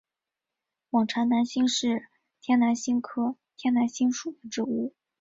[0.89, 2.07] 网檐南星是
[2.41, 4.95] 天南星科天南星属的植物。